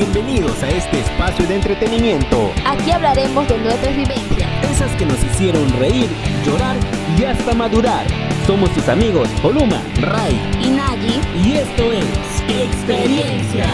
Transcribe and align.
Bienvenidos 0.00 0.62
a 0.62 0.70
este 0.70 0.98
espacio 0.98 1.46
de 1.46 1.56
entretenimiento. 1.56 2.50
Aquí 2.64 2.90
hablaremos 2.90 3.46
de 3.46 3.58
nuestras 3.58 3.94
vivencias. 3.94 4.48
Esas 4.72 4.90
que 4.92 5.04
nos 5.04 5.22
hicieron 5.22 5.70
reír, 5.78 6.08
llorar 6.42 6.74
y 7.18 7.24
hasta 7.24 7.52
madurar. 7.52 8.06
Somos 8.46 8.70
tus 8.70 8.88
amigos 8.88 9.28
Oluma, 9.42 9.82
Ray 10.00 10.40
y 10.64 10.70
Nayi. 10.70 11.20
Y 11.44 11.56
esto 11.58 11.92
es 11.92 12.06
Experiencias. 12.48 13.68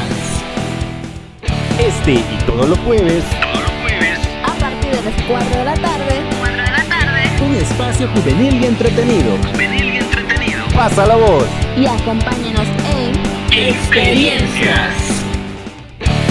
Este 1.79 2.15
y 2.15 2.39
todos 2.45 2.71
los 2.71 2.79
jueves. 2.81 3.23
Todos 3.41 3.63
los 3.63 3.71
jueves. 3.83 4.19
A 4.43 4.53
partir 4.59 4.97
de 4.97 5.03
las 5.03 5.23
4 5.29 5.59
de 5.59 5.65
la 5.65 5.75
tarde. 5.75 6.23
4 6.41 6.57
de 6.57 6.71
la 6.73 6.85
tarde. 6.89 7.23
Un 7.47 7.55
espacio 7.55 8.09
juvenil 8.09 8.65
y 8.65 8.67
entretenido. 8.67 9.37
Juvenil 9.53 9.95
y 9.95 9.97
entretenido. 9.99 10.65
Pasa 10.75 11.07
la 11.07 11.15
voz. 11.15 11.47
Y 11.77 11.87
acompáñanos 11.87 12.67
en 12.97 13.15
Experiencias. 13.57 15.16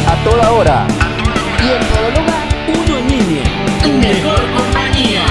A 0.07 0.23
toda 0.23 0.51
hora. 0.51 0.87
y 1.59 1.71
en 1.71 1.79
todo 1.89 2.09
lugar. 2.11 2.47
Uno 2.67 2.97
en 2.97 3.07
línea. 3.07 3.43
Tu 3.81 3.89
mejor 3.89 4.41
compañía. 4.55 5.21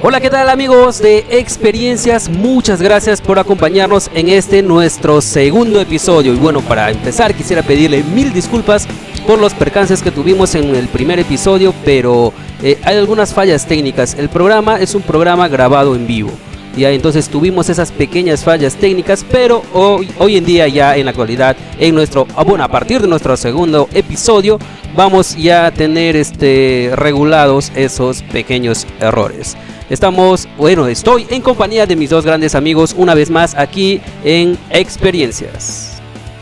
Hola, 0.00 0.20
¿qué 0.20 0.30
tal 0.30 0.48
amigos 0.48 1.00
de 1.00 1.26
Experiencias? 1.30 2.30
Muchas 2.30 2.80
gracias 2.80 3.20
por 3.20 3.38
acompañarnos 3.38 4.10
en 4.14 4.30
este 4.30 4.62
nuestro 4.62 5.20
segundo 5.20 5.80
episodio. 5.80 6.32
Y 6.32 6.38
bueno, 6.38 6.60
para 6.62 6.90
empezar 6.90 7.34
quisiera 7.34 7.62
pedirle 7.62 8.02
mil 8.02 8.32
disculpas 8.32 8.88
por 9.26 9.38
los 9.38 9.54
percances 9.54 10.02
que 10.02 10.10
tuvimos 10.10 10.54
en 10.54 10.74
el 10.74 10.88
primer 10.88 11.18
episodio, 11.18 11.74
pero 11.84 12.32
eh, 12.62 12.78
hay 12.82 12.96
algunas 12.96 13.32
fallas 13.32 13.66
técnicas. 13.66 14.14
El 14.18 14.28
programa 14.28 14.78
es 14.80 14.94
un 14.94 15.02
programa 15.02 15.48
grabado 15.48 15.94
en 15.94 16.06
vivo. 16.06 16.30
Ya 16.76 16.90
entonces 16.90 17.28
tuvimos 17.28 17.68
esas 17.68 17.92
pequeñas 17.92 18.44
fallas 18.44 18.76
técnicas, 18.76 19.24
pero 19.30 19.62
hoy, 19.74 20.08
hoy 20.18 20.38
en 20.38 20.44
día 20.44 20.66
ya 20.68 20.96
en 20.96 21.04
la 21.04 21.10
actualidad, 21.10 21.56
en 21.78 21.94
nuestro, 21.94 22.26
ah, 22.34 22.44
bueno, 22.44 22.64
a 22.64 22.68
partir 22.68 23.02
de 23.02 23.08
nuestro 23.08 23.36
segundo 23.36 23.88
episodio, 23.92 24.58
vamos 24.96 25.36
ya 25.36 25.66
a 25.66 25.70
tener 25.70 26.16
este 26.16 26.90
regulados 26.94 27.70
esos 27.74 28.22
pequeños 28.22 28.86
errores. 29.00 29.56
Estamos, 29.90 30.48
bueno, 30.56 30.86
estoy 30.86 31.26
en 31.28 31.42
compañía 31.42 31.86
de 31.86 31.96
mis 31.96 32.08
dos 32.08 32.24
grandes 32.24 32.54
amigos 32.54 32.94
una 32.96 33.14
vez 33.14 33.28
más 33.28 33.54
aquí 33.54 34.00
en 34.24 34.56
Experiencias. 34.70 35.91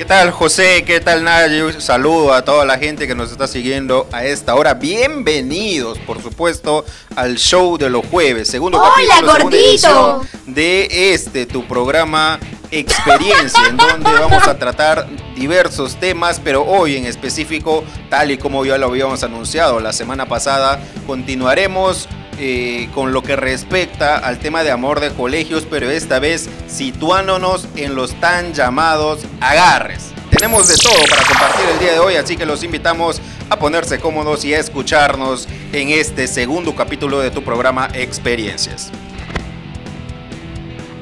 ¿Qué 0.00 0.06
tal 0.06 0.30
José? 0.30 0.82
¿Qué 0.86 0.98
tal 0.98 1.24
Nayo? 1.24 1.78
Saludo 1.78 2.32
a 2.32 2.42
toda 2.42 2.64
la 2.64 2.78
gente 2.78 3.06
que 3.06 3.14
nos 3.14 3.30
está 3.32 3.46
siguiendo 3.46 4.08
a 4.12 4.24
esta 4.24 4.54
hora. 4.54 4.72
Bienvenidos, 4.72 5.98
por 5.98 6.22
supuesto, 6.22 6.86
al 7.16 7.36
show 7.36 7.76
de 7.76 7.90
los 7.90 8.06
jueves. 8.06 8.48
Segundo 8.48 8.78
¡Hola, 8.78 8.90
capítulo, 8.94 9.32
gordito! 9.44 10.22
de 10.46 11.12
este, 11.12 11.44
tu 11.44 11.68
programa 11.68 12.40
Experiencia, 12.70 13.66
en 13.68 13.76
donde 13.76 14.10
vamos 14.14 14.48
a 14.48 14.56
tratar 14.56 15.06
diversos 15.36 15.96
temas, 15.96 16.40
pero 16.42 16.64
hoy 16.64 16.96
en 16.96 17.04
específico, 17.04 17.84
tal 18.08 18.30
y 18.30 18.38
como 18.38 18.64
ya 18.64 18.78
lo 18.78 18.86
habíamos 18.86 19.22
anunciado 19.22 19.80
la 19.80 19.92
semana 19.92 20.26
pasada, 20.26 20.80
continuaremos 21.06 22.08
eh, 22.42 22.88
con 22.94 23.12
lo 23.12 23.22
que 23.22 23.36
respecta 23.36 24.16
al 24.16 24.38
tema 24.38 24.64
de 24.64 24.70
amor 24.70 25.00
de 25.00 25.10
colegios, 25.10 25.66
pero 25.68 25.90
esta 25.90 26.18
vez 26.18 26.48
situándonos 26.68 27.68
en 27.76 27.94
los 27.94 28.18
tan 28.18 28.54
llamados 28.54 29.20
agarres. 29.42 30.12
Tenemos 30.30 30.66
de 30.68 30.76
todo 30.78 31.04
para 31.10 31.22
compartir 31.22 31.66
el 31.70 31.78
día 31.78 31.92
de 31.92 31.98
hoy, 31.98 32.14
así 32.14 32.38
que 32.38 32.46
los 32.46 32.64
invitamos 32.64 33.20
a 33.50 33.58
ponerse 33.58 33.98
cómodos 33.98 34.42
y 34.46 34.54
a 34.54 34.58
escucharnos 34.58 35.48
en 35.74 35.90
este 35.90 36.26
segundo 36.26 36.74
capítulo 36.74 37.20
de 37.20 37.30
tu 37.30 37.44
programa 37.44 37.90
Experiencias. 37.92 38.90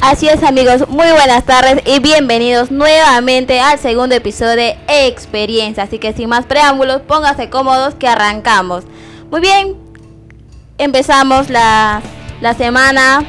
Así 0.00 0.28
es 0.28 0.42
amigos, 0.42 0.88
muy 0.88 1.10
buenas 1.12 1.44
tardes 1.44 1.82
y 1.84 2.00
bienvenidos 2.00 2.72
nuevamente 2.72 3.60
al 3.60 3.78
segundo 3.78 4.16
episodio 4.16 4.56
de 4.56 4.76
Experiencia. 4.88 5.84
Así 5.84 6.00
que 6.00 6.12
sin 6.12 6.28
más 6.28 6.46
preámbulos, 6.46 7.02
pónganse 7.02 7.48
cómodos 7.48 7.94
que 7.94 8.08
arrancamos. 8.08 8.82
Muy 9.30 9.40
bien, 9.40 9.87
empezamos 10.78 11.50
la, 11.50 12.00
la 12.40 12.54
semana. 12.54 13.24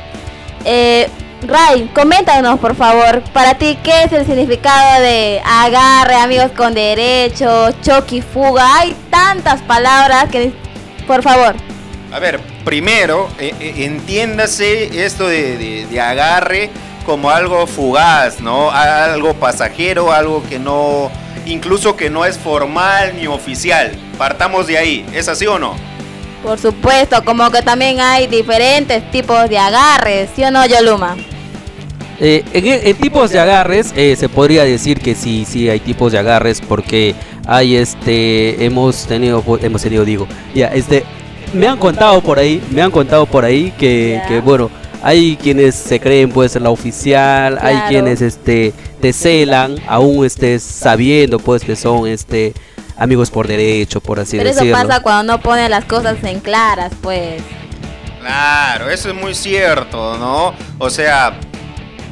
Eh, 0.65 1.07
Ray, 1.47 1.89
coméntanos 1.95 2.59
por 2.59 2.75
favor, 2.75 3.21
para 3.31 3.53
ti, 3.57 3.77
¿qué 3.81 4.03
es 4.03 4.11
el 4.11 4.25
significado 4.25 5.01
de 5.01 5.41
agarre, 5.45 6.15
amigos 6.15 6.51
con 6.55 6.73
derecho, 6.73 7.71
choque 7.81 8.17
y 8.17 8.21
fuga? 8.21 8.77
Hay 8.79 8.93
tantas 9.09 9.61
palabras 9.61 10.25
que, 10.29 10.51
por 11.07 11.23
favor. 11.23 11.55
A 12.11 12.19
ver, 12.19 12.39
primero, 12.65 13.29
eh, 13.39 13.53
eh, 13.59 13.85
entiéndase 13.85 15.05
esto 15.05 15.27
de, 15.27 15.57
de- 15.57 15.85
de 15.87 16.01
agarre 16.01 16.69
como 17.05 17.29
algo 17.29 17.65
fugaz, 17.67 18.41
¿no? 18.41 18.69
Algo 18.71 19.33
pasajero, 19.35 20.11
algo 20.11 20.43
que 20.49 20.59
no, 20.59 21.09
incluso 21.45 21.95
que 21.95 22.09
no 22.09 22.25
es 22.25 22.37
formal 22.37 23.13
ni 23.15 23.27
oficial. 23.27 23.91
Partamos 24.17 24.67
de 24.67 24.77
ahí, 24.77 25.05
¿es 25.13 25.29
así 25.29 25.47
o 25.47 25.57
no? 25.57 25.75
Por 26.43 26.57
supuesto, 26.57 27.23
como 27.25 27.49
que 27.51 27.61
también 27.61 27.99
hay 27.99 28.27
diferentes 28.27 29.09
tipos 29.11 29.49
de 29.49 29.57
agarres, 29.57 30.29
¿sí 30.35 30.43
o 30.43 30.51
no, 30.51 30.65
Yoluma? 30.65 31.17
Eh, 32.21 32.43
en, 32.53 32.65
en 32.65 32.95
tipos 32.97 33.31
de 33.31 33.39
agarres 33.39 33.93
eh, 33.95 34.13
se 34.17 34.27
podría 34.27 34.65
decir 34.65 34.99
que 34.99 35.15
sí, 35.15 35.45
sí 35.47 35.69
hay 35.69 35.79
tipos 35.79 36.11
de 36.11 36.19
agarres 36.19 36.59
porque 36.59 37.15
hay 37.47 37.77
este 37.77 38.65
hemos 38.65 39.05
tenido 39.05 39.41
hemos 39.61 39.81
tenido 39.81 40.03
digo 40.03 40.27
ya 40.53 40.67
este 40.67 41.05
me 41.53 41.65
han 41.65 41.77
contado 41.77 42.19
por 42.19 42.37
ahí 42.37 42.61
me 42.71 42.81
han 42.81 42.91
contado 42.91 43.25
por 43.25 43.45
ahí 43.45 43.71
que, 43.77 44.41
bueno 44.43 44.69
hay 45.01 45.37
quienes 45.37 45.75
se 45.75 46.01
creen 46.01 46.29
pues 46.29 46.57
la 46.57 46.69
oficial 46.69 47.57
hay 47.61 47.77
quienes 47.87 48.21
este 48.21 48.73
te 48.99 49.13
celan 49.13 49.77
aún 49.87 50.25
estés 50.25 50.61
sabiendo 50.61 51.39
pues 51.39 51.63
que 51.63 51.77
son 51.77 52.05
este 52.05 52.53
amigos 52.99 53.31
por 53.31 53.47
derecho 53.47 54.01
por 54.01 54.19
así 54.19 54.37
Pero 54.37 54.49
eso 54.49 54.59
decirlo 54.59 54.87
pasa 54.87 55.01
cuando 55.01 55.33
no 55.33 55.41
ponen 55.41 55.71
las 55.71 55.85
cosas 55.85 56.23
en 56.23 56.39
claras, 56.39 56.91
pues. 57.01 57.41
Claro, 58.19 58.89
eso 58.89 59.09
es 59.09 59.15
muy 59.15 59.33
cierto, 59.33 60.17
¿no? 60.17 60.53
O 60.77 60.89
sea, 60.89 61.39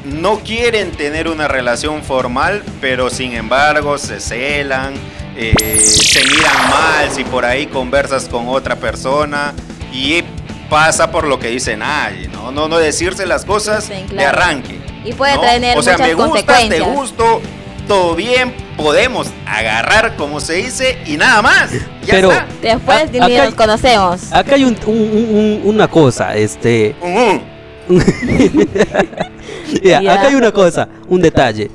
no 0.04 0.40
quieren 0.40 0.90
tener 0.92 1.28
una 1.28 1.46
relación 1.46 2.02
formal, 2.02 2.62
pero 2.80 3.10
sin 3.10 3.34
embargo 3.34 3.98
se 3.98 4.18
celan, 4.20 4.94
eh, 5.36 5.78
se 5.78 6.24
miran 6.24 6.70
mal 6.70 7.10
si 7.10 7.24
por 7.24 7.44
ahí 7.44 7.66
conversas 7.66 8.28
con 8.28 8.48
otra 8.48 8.76
persona 8.76 9.52
y 9.92 10.24
pasa 10.70 11.10
por 11.10 11.26
lo 11.26 11.38
que 11.38 11.48
dice 11.48 11.76
nadie, 11.76 12.28
¿no? 12.28 12.50
No, 12.50 12.68
no 12.68 12.78
decirse 12.78 13.26
las 13.26 13.44
cosas 13.44 13.84
Sí, 13.84 14.14
de 14.14 14.24
arranque. 14.24 14.80
Y 15.04 15.12
puede 15.12 15.34
¿no? 15.36 15.40
tener 15.42 15.76
O 15.76 15.82
sea, 15.82 15.94
muchas 15.94 16.08
me 16.08 16.14
gustas, 16.14 16.68
te 16.68 16.80
gusto, 16.80 17.40
todo 17.88 18.14
bien, 18.14 18.54
podemos 18.76 19.28
agarrar 19.46 20.14
como 20.16 20.38
se 20.40 20.54
dice 20.54 20.98
y 21.06 21.16
nada 21.16 21.42
más. 21.42 21.72
Ya 21.72 21.80
Pero- 22.14 22.30
está. 22.30 22.46
Después 22.62 22.98
Ah, 23.20 23.24
acá 23.24 23.44
nos 23.46 23.54
conocemos. 23.54 24.32
acá 24.32 24.54
hay 24.54 24.64
un- 24.64 24.76
un- 24.86 24.96
un- 24.96 25.34
un- 25.34 25.60
una 25.64 25.88
cosa 25.88 26.36
este 26.36 26.94
Ya. 29.82 29.98
Acá 29.98 30.28
hay 30.28 30.34
una 30.34 30.52
cosa, 30.52 30.88
un 31.08 31.20
detalle. 31.22 31.70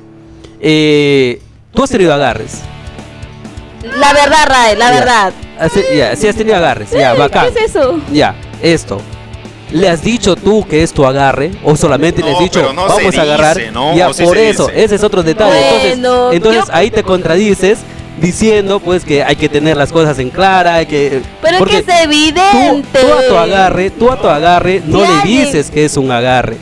Eh, 0.59 1.41
Tú 1.73 1.83
has 1.83 1.89
tenido 1.89 2.13
agarres. 2.13 2.59
La 3.83 4.13
verdad, 4.13 4.45
Ray, 4.47 4.75
la 4.75 4.91
verdad. 4.91 5.33
Has- 5.59 5.71
ya, 5.95 6.15
sí 6.15 6.27
has 6.27 6.35
tenido 6.35 6.55
agarres. 6.55 6.91
Ya, 6.91 7.13
bacán. 7.15 7.51
¿Qué 7.51 7.59
es 7.65 7.71
eso? 7.75 7.99
Ya, 8.11 8.35
esto. 8.61 9.01
¿Le 9.73 9.89
has 9.89 10.03
dicho 10.03 10.35
tú 10.35 10.65
que 10.67 10.83
es 10.83 10.93
tu 10.93 11.05
agarre? 11.05 11.51
¿O 11.63 11.75
solamente 11.75 12.21
le 12.21 12.31
has 12.31 12.39
dicho 12.39 12.61
no 12.73 12.87
vamos 12.87 13.13
se 13.13 13.19
a 13.19 13.23
agarrar? 13.23 13.57
dice, 13.57 13.71
¿no? 13.71 13.95
Ya, 13.95 14.07
¿O 14.09 14.13
sí 14.13 14.23
por 14.23 14.35
se 14.37 14.49
eso, 14.49 14.67
dice? 14.67 14.83
ese 14.83 14.95
es 14.95 15.03
otro 15.03 15.23
detalle. 15.23 15.51
Bueno, 15.51 16.31
entonces, 16.31 16.35
entonces 16.37 16.63
ahí 16.71 16.91
te 16.91 17.03
contradices 17.03 17.79
diciendo 18.21 18.79
pues 18.79 19.03
que 19.03 19.23
hay 19.23 19.35
que 19.35 19.49
tener 19.49 19.75
las 19.75 19.91
cosas 19.91 20.19
en 20.19 20.29
clara, 20.29 20.75
hay 20.75 20.85
que 20.85 21.21
Pero 21.41 21.53
es 21.53 21.59
porque 21.59 21.83
que 21.83 21.91
es 21.91 22.01
evidente. 22.03 22.43
tú, 22.51 22.83
tú 23.01 23.13
a 23.13 23.27
tu 23.27 23.35
agarre, 23.37 23.89
tú 23.89 24.11
a 24.11 24.21
tu 24.21 24.27
agarre 24.27 24.81
no 24.85 25.01
le 25.01 25.07
alguien- 25.07 25.45
dices 25.45 25.71
que 25.71 25.85
es 25.85 25.97
un 25.97 26.11
agarre. 26.11 26.57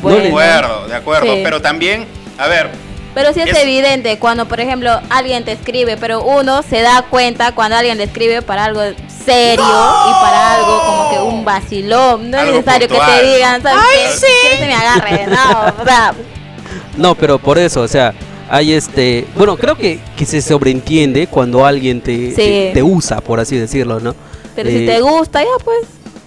Bueno. 0.00 0.18
De 0.22 0.28
acuerdo, 0.28 0.88
de 0.88 0.94
acuerdo. 0.96 1.34
Sí. 1.34 1.40
Pero 1.44 1.60
también, 1.62 2.06
a 2.38 2.46
ver, 2.48 2.70
Pero 3.14 3.32
sí 3.32 3.40
es, 3.40 3.50
Es- 3.50 3.58
evidente 3.62 4.18
cuando, 4.18 4.46
por 4.46 4.58
ejemplo, 4.60 4.90
alguien 5.10 5.44
te 5.44 5.52
escribe, 5.52 5.96
pero 5.96 6.22
uno 6.24 6.62
se 6.62 6.80
da 6.82 7.02
cuenta 7.08 7.52
cuando 7.54 7.76
alguien 7.76 7.96
le 7.98 8.04
escribe 8.04 8.42
para 8.42 8.64
algo 8.64 8.80
serio 9.24 9.64
y 9.64 10.12
para 10.20 10.54
algo 10.56 10.82
como 10.84 11.10
que 11.10 11.18
un 11.20 11.44
vacilón. 11.44 12.30
No 12.30 12.38
es 12.38 12.46
necesario 12.50 12.88
que 12.88 12.98
te 12.98 13.26
digan, 13.34 13.62
¿sabes 13.62 13.84
qué? 14.20 14.26
¿Quieres 14.42 14.58
que 14.60 14.66
me 14.66 14.74
agarre? 14.74 15.26
No, 15.28 15.82
o 15.82 15.84
sea, 15.84 16.14
No, 16.96 17.14
pero 17.14 17.38
por 17.38 17.56
eso, 17.58 17.82
o 17.82 17.88
sea, 17.88 18.12
hay 18.50 18.72
este, 18.72 19.26
bueno, 19.36 19.56
creo 19.56 19.76
que, 19.76 20.00
que 20.16 20.26
se 20.26 20.42
sobreentiende 20.42 21.26
cuando 21.28 21.64
alguien 21.64 22.00
te, 22.00 22.30
Sí. 22.30 22.34
te, 22.36 22.70
te 22.74 22.82
usa, 22.82 23.20
por 23.20 23.38
así 23.40 23.56
decirlo, 23.56 24.00
¿no? 24.00 24.14
pero 24.56 24.70
si 24.70 24.84
Eh, 24.84 24.86
te 24.86 25.00
gusta, 25.00 25.40
ya 25.42 25.48
pues, 25.64 25.78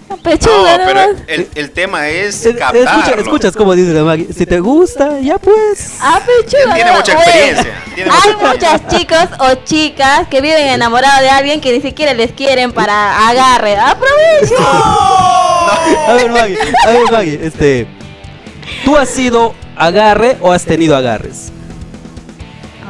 la 0.08 0.16
no, 0.16 0.22
pechuga 0.22 0.80
pero 0.86 1.00
el, 1.26 1.48
el 1.54 1.70
tema 1.70 2.08
es 2.08 2.48
captarlo. 2.58 2.82
escucha, 2.82 3.20
escuchas 3.20 3.56
como 3.56 3.74
dice 3.74 3.92
la 3.92 4.02
Maggie, 4.04 4.28
si 4.32 4.46
te 4.46 4.58
gusta, 4.60 5.20
ya 5.20 5.38
pues. 5.38 5.94
Ah, 6.00 6.20
pechuga. 6.24 6.74
Tiene 6.74 6.90
no, 6.90 6.96
mucha 6.98 7.12
experiencia, 7.12 7.82
tiene 7.94 8.10
Hay 8.10 8.32
mucha 8.34 8.48
muchas 8.78 8.86
chicos 8.88 9.26
o 9.40 9.54
chicas 9.64 10.26
que 10.28 10.40
viven 10.40 10.66
enamorados 10.68 11.20
de 11.20 11.28
alguien 11.30 11.60
que 11.60 11.72
ni 11.72 11.80
siquiera 11.80 12.14
les 12.14 12.32
quieren 12.32 12.72
para 12.72 13.28
agarre. 13.28 13.76
¡Aprovechen! 13.76 14.56
A 16.08 16.12
ver, 16.14 16.30
Maggie, 16.30 16.58
a 16.86 16.90
ver, 16.90 17.12
Maggie, 17.12 17.40
este. 17.42 17.86
¿Tú 18.84 18.96
has 18.96 19.08
sido 19.10 19.54
agarre 19.76 20.36
o 20.40 20.52
has 20.52 20.64
tenido 20.64 20.96
agarres? 20.96 21.52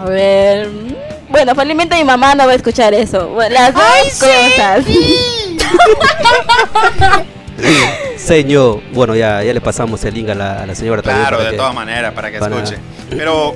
A 0.01 0.05
ver. 0.05 0.69
mm, 0.69 0.95
Bueno, 1.31 1.55
felizmente 1.57 1.97
mi 1.97 2.05
mamá 2.05 2.35
no 2.37 2.47
va 2.47 2.53
a 2.53 2.55
escuchar 2.55 2.95
eso. 2.95 3.37
Las 3.51 3.75
dos 3.75 3.83
cosas. 4.21 4.85
Señor, 8.17 8.83
bueno, 8.93 9.15
ya, 9.17 9.43
ya 9.43 9.53
le 9.53 9.61
pasamos 9.61 10.05
el 10.05 10.15
link 10.15 10.29
a 10.31 10.35
la, 10.35 10.63
a 10.63 10.67
la 10.67 10.75
señora 10.75 11.03
también 11.03 11.27
Claro, 11.27 11.43
de 11.45 11.57
todas 11.57 11.75
maneras, 11.75 12.13
para 12.15 12.31
que 12.31 12.39
para- 12.39 12.57
escuche. 12.57 12.79
Pero, 13.11 13.55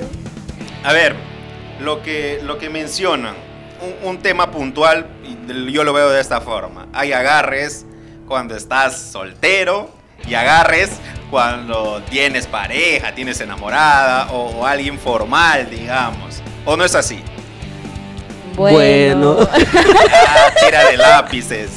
a 0.83 0.93
ver, 0.93 1.15
lo 1.79 2.01
que, 2.01 2.39
lo 2.43 2.57
que 2.57 2.69
mencionan, 2.69 3.35
un, 4.01 4.09
un 4.09 4.17
tema 4.19 4.51
puntual, 4.51 5.07
yo 5.71 5.83
lo 5.83 5.93
veo 5.93 6.09
de 6.09 6.21
esta 6.21 6.41
forma. 6.41 6.87
Hay 6.93 7.13
agarres 7.13 7.85
cuando 8.27 8.55
estás 8.55 8.97
soltero 8.99 9.91
y 10.27 10.33
agarres 10.35 10.91
cuando 11.29 12.01
tienes 12.09 12.47
pareja, 12.47 13.13
tienes 13.13 13.39
enamorada 13.41 14.31
o, 14.31 14.59
o 14.59 14.65
alguien 14.65 14.97
formal, 14.97 15.69
digamos. 15.69 16.41
¿O 16.65 16.77
no 16.77 16.85
es 16.85 16.95
así? 16.95 17.21
Bueno. 18.55 19.33
Bueno. 19.35 19.49
Ah, 19.51 20.51
tira 20.65 20.89
de 20.89 20.97
lápices. 20.97 21.69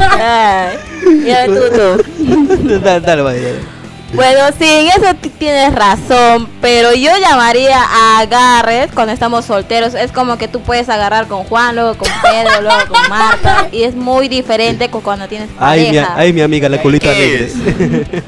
Ay, 0.00 0.78
ya 1.24 1.46
tú, 1.46 1.54
tú. 1.54 2.78
dale, 2.80 3.00
dale, 3.00 3.22
Maggie, 3.22 3.42
dale. 3.42 3.80
Bueno, 4.12 4.40
sí, 4.58 4.64
en 4.66 4.86
eso 4.88 5.14
ti- 5.20 5.28
tienes 5.30 5.72
razón, 5.72 6.48
pero 6.60 6.92
yo 6.94 7.12
llamaría 7.20 7.80
a 7.80 8.18
agarres 8.18 8.90
cuando 8.92 9.12
estamos 9.12 9.44
solteros. 9.44 9.94
Es 9.94 10.10
como 10.10 10.36
que 10.36 10.48
tú 10.48 10.60
puedes 10.62 10.88
agarrar 10.88 11.28
con 11.28 11.44
Juan, 11.44 11.76
luego 11.76 11.94
con 11.96 12.08
Pedro, 12.20 12.60
luego 12.60 12.80
con 12.88 13.08
Marta, 13.08 13.68
y 13.70 13.84
es 13.84 13.94
muy 13.94 14.26
diferente 14.28 14.90
con 14.90 15.00
cuando 15.02 15.28
tienes 15.28 15.48
Ay, 15.60 15.80
mi, 15.80 15.86
pareja. 15.98 16.14
ay, 16.16 16.32
mi 16.32 16.40
amiga, 16.40 16.68
la 16.68 16.82
culita 16.82 17.06
¿Qué 17.12 17.16
alegre. 17.16 17.44
es? 17.44 17.54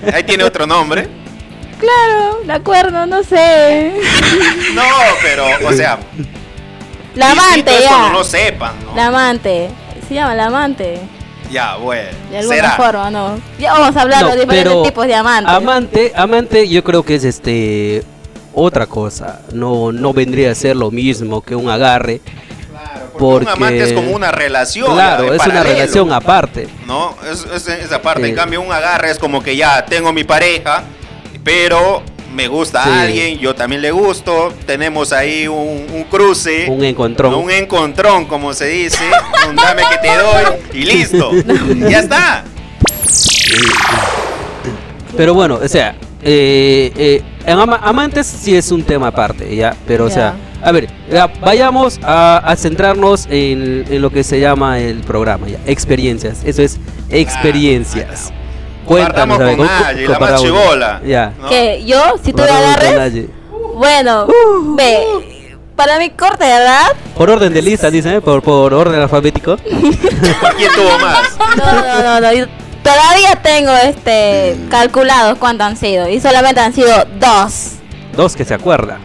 Ahí 0.14 0.22
tiene 0.22 0.44
otro 0.44 0.66
nombre. 0.68 1.08
Claro, 1.80 2.38
de 2.44 2.52
acuerdo, 2.52 3.04
no 3.06 3.24
sé. 3.24 3.92
No, 4.74 4.82
pero, 5.20 5.46
o 5.68 5.72
sea, 5.72 5.98
La 7.14 7.32
amante, 7.32 7.74
es 7.78 7.86
cuando 7.86 8.06
ya. 8.08 8.12
no 8.12 8.24
sepan, 8.24 8.72
¿no? 8.84 8.94
La 8.96 9.06
amante. 9.08 9.70
Se 10.08 10.14
llama 10.14 10.34
la 10.34 10.46
amante. 10.46 11.00
Ya, 11.50 11.76
bueno. 11.76 12.08
De 12.30 12.38
alguna 12.38 12.56
será. 12.56 12.70
forma, 12.72 13.10
¿no? 13.10 13.40
Ya 13.58 13.72
vamos 13.74 13.94
a 13.96 14.00
hablar 14.02 14.24
de 14.26 14.40
diferentes 14.40 14.82
tipos 14.84 15.06
de 15.06 15.14
amantes. 15.14 15.52
Amante, 15.54 16.12
amante, 16.16 16.68
yo 16.68 16.82
creo 16.82 17.02
que 17.02 17.16
es 17.16 17.24
este 17.24 18.02
otra 18.54 18.86
cosa. 18.86 19.40
No, 19.52 19.92
no 19.92 20.12
vendría 20.14 20.50
a 20.50 20.54
ser 20.54 20.76
lo 20.76 20.90
mismo 20.90 21.42
que 21.42 21.54
un 21.54 21.68
agarre. 21.68 22.20
Porque 23.12 23.18
Porque- 23.18 23.44
un 23.46 23.52
amante 23.52 23.82
es 23.84 23.92
como 23.92 24.10
una 24.12 24.30
relación. 24.32 24.90
Claro, 24.94 25.34
es 25.34 25.46
una 25.46 25.62
relación 25.62 26.10
aparte. 26.12 26.68
¿No? 26.86 27.14
Es, 27.30 27.44
es 27.44 27.68
esa 27.68 28.00
parte. 28.00 28.22
Sí. 28.24 28.30
En 28.30 28.34
cambio, 28.36 28.62
un 28.62 28.72
agarre 28.72 29.10
es 29.10 29.18
como 29.18 29.42
que 29.42 29.54
ya 29.54 29.84
tengo 29.84 30.12
mi 30.14 30.24
pareja, 30.24 30.82
pero 31.44 32.02
me 32.32 32.48
gusta 32.48 32.82
Sí. 32.84 32.90
a 32.90 33.02
alguien, 33.02 33.38
yo 33.38 33.54
también 33.54 33.82
le 33.82 33.90
gusto. 33.90 34.52
Tenemos 34.66 35.12
ahí 35.12 35.46
un, 35.48 35.86
un 35.92 36.04
cruce. 36.04 36.66
Un 36.70 36.84
encontrón. 36.84 37.34
Un 37.34 37.50
encontrón, 37.50 38.24
como 38.26 38.52
se 38.54 38.66
dice. 38.66 39.04
un 39.48 39.56
dame 39.56 39.82
que 39.90 39.98
te 39.98 40.08
doy 40.16 40.80
y 40.80 40.84
listo. 40.84 41.30
ya 41.90 42.00
está. 42.00 42.44
Pero 45.16 45.34
bueno, 45.34 45.58
o 45.62 45.68
sea, 45.68 45.94
eh, 46.22 46.90
eh, 46.96 47.22
en 47.44 47.58
ama- 47.58 47.80
amantes 47.82 48.26
sí 48.26 48.56
es 48.56 48.70
un 48.72 48.82
tema 48.82 49.08
aparte, 49.08 49.54
¿ya? 49.54 49.76
Pero, 49.86 50.06
o 50.06 50.10
sea, 50.10 50.34
a 50.62 50.72
ver, 50.72 50.88
ya, 51.10 51.26
vayamos 51.26 52.00
a, 52.02 52.38
a 52.38 52.56
centrarnos 52.56 53.26
en, 53.28 53.84
en 53.90 54.00
lo 54.00 54.10
que 54.10 54.24
se 54.24 54.40
llama 54.40 54.78
el 54.78 55.00
programa, 55.00 55.48
¿ya? 55.48 55.58
Experiencias, 55.66 56.42
eso 56.44 56.62
es 56.62 56.78
experiencias. 57.10 58.32
Cuéntanos, 58.84 59.38
Partamos 59.38 59.38
con 59.38 59.56
¿cómo- 59.56 59.68
cómo 59.68 59.80
Naye, 59.84 60.08
la 60.08 60.18
más 60.18 60.40
chibola. 60.42 61.00
Ya. 61.04 61.32
¿no? 61.40 61.48
Que 61.48 61.84
yo, 61.84 61.98
si 62.22 62.32
tú 62.32 62.42
le 62.42 62.48
Comparamos 62.48 62.76
con 62.76 62.86
agarres, 62.88 63.24
bueno, 63.74 64.26
ve, 64.76 65.04
para 65.76 65.98
mi 65.98 66.10
corte 66.10 66.44
de 66.44 66.50
edad, 66.56 66.86
Por 67.16 67.30
orden 67.30 67.52
de 67.52 67.62
lista, 67.62 67.90
dicen, 67.90 68.14
¿eh? 68.14 68.20
por, 68.20 68.42
por 68.42 68.72
orden 68.74 69.00
alfabético. 69.00 69.56
¿Quién 69.56 70.70
tuvo 70.74 70.98
más? 70.98 71.36
no, 71.56 71.72
no, 71.72 72.02
no, 72.02 72.20
no, 72.20 72.46
todavía 72.82 73.36
tengo 73.42 73.72
este 73.76 74.56
calculados 74.70 75.38
cuántos 75.38 75.66
han 75.68 75.76
sido 75.76 76.08
y 76.08 76.20
solamente 76.20 76.60
han 76.60 76.74
sido 76.74 77.06
dos. 77.18 77.72
Dos 78.16 78.36
que 78.36 78.44
se 78.44 78.54
acuerda. 78.54 78.98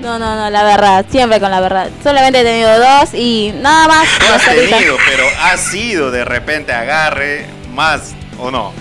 No, 0.00 0.18
no, 0.18 0.34
no, 0.34 0.48
la 0.50 0.62
verdad, 0.64 1.04
siempre 1.10 1.38
con 1.40 1.50
la 1.50 1.60
verdad. 1.60 1.88
Solamente 2.02 2.40
he 2.40 2.44
tenido 2.44 2.70
dos 2.78 3.12
y 3.14 3.52
nada 3.60 3.86
más. 3.86 4.06
No 4.28 4.34
has 4.34 4.44
tenido, 4.44 4.96
pero 5.08 5.24
ha 5.42 5.56
sido 5.58 6.10
de 6.10 6.24
repente 6.24 6.72
agarre 6.72 7.46
más 7.74 8.14
o 8.40 8.50
no. 8.50 8.72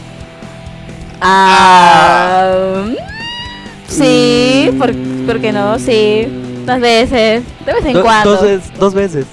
Ah, 1.22 2.84
mm, 2.86 2.96
sí, 3.88 4.72
¿por, 4.78 4.94
por 5.26 5.42
qué 5.42 5.52
no? 5.52 5.78
Sí, 5.80 6.28
dos 6.66 6.80
veces, 6.80 7.44
de 7.66 7.74
vez 7.74 7.86
en 7.86 7.94
Do- 7.94 8.02
cuando. 8.04 8.32
Dos, 8.32 8.42
veces- 8.42 8.72
dos 8.80 8.94
veces. 8.94 9.26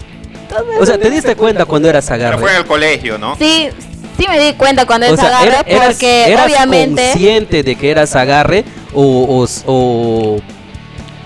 Dos 0.51 0.67
veces. 0.67 0.83
O 0.83 0.87
sea, 0.87 0.99
te 0.99 1.11
diste 1.11 1.35
cuenta 1.37 1.65
cuando 1.65 1.89
eras 1.89 2.07
Pero 2.09 2.25
agarre. 2.25 2.39
fue 2.39 2.51
en 2.53 2.57
el 2.59 2.67
colegio, 2.67 3.19
¿no? 3.19 3.37
Sí, 3.37 3.69
sí 4.19 4.27
me 4.29 4.39
di 4.41 4.53
cuenta 4.55 4.87
cuando 4.87 5.07
O 5.07 5.15
es 5.15 5.21
sea, 5.21 5.29
agarre 5.29 5.47
era- 5.49 5.61
eras, 5.67 5.87
porque 5.87 6.33
eras 6.33 6.47
obviamente 6.47 7.03
consciente 7.11 7.63
de 7.63 7.77
que 7.77 7.91
eras 7.91 8.15
agarre 8.17 8.65
o, 8.95 9.03
o, 9.45 9.73
o, 9.73 10.41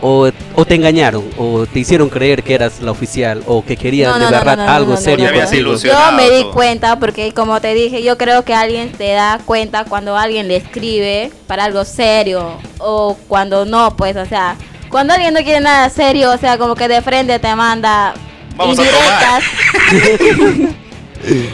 o- 0.02 0.30
o 0.54 0.64
te 0.64 0.74
engañaron 0.76 1.24
o 1.36 1.66
te 1.66 1.80
hicieron 1.80 2.08
creer 2.08 2.42
que 2.42 2.54
eras 2.54 2.80
la 2.80 2.90
oficial 2.90 3.42
o 3.46 3.64
que 3.64 3.76
querían 3.76 4.12
No, 4.12 4.18
de 4.18 4.30
verdad 4.30 4.56
no, 4.56 4.64
no, 4.66 4.70
algo 4.72 4.96
serio 4.96 5.30
contigo. 5.32 5.74
yo 5.76 6.12
me 6.12 6.30
di 6.30 6.44
cuenta 6.44 6.98
porque 6.98 7.32
como 7.34 7.60
te 7.60 7.74
dije, 7.74 8.02
yo 8.02 8.16
creo 8.16 8.44
que 8.44 8.54
alguien 8.54 8.92
te 8.92 9.12
da 9.12 9.38
cuenta 9.44 9.84
cuando 9.84 10.16
alguien 10.16 10.48
le 10.48 10.56
escribe 10.56 11.30
para 11.46 11.64
algo 11.64 11.84
serio 11.84 12.58
o 12.78 13.16
cuando 13.28 13.64
no, 13.66 13.96
pues, 13.96 14.16
o 14.16 14.24
sea, 14.26 14.56
cuando 14.88 15.12
alguien 15.14 15.34
no 15.34 15.40
quiere 15.40 15.60
nada 15.60 15.88
serio, 15.90 16.32
o 16.32 16.38
sea, 16.38 16.56
como 16.58 16.74
que 16.74 16.88
de 16.88 17.02
frente 17.02 17.38
te 17.38 17.54
manda 17.54 18.14
Vamos 18.56 18.78
a 18.78 18.82
indirectas. 18.82 19.44